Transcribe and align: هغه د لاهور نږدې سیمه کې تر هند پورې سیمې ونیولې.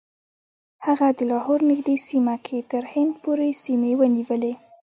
هغه 0.85 1.07
د 1.17 1.19
لاهور 1.31 1.59
نږدې 1.71 1.95
سیمه 2.07 2.35
کې 2.45 2.57
تر 2.71 2.83
هند 2.93 3.13
پورې 3.23 3.49
سیمې 3.63 3.91
ونیولې. 3.99 4.53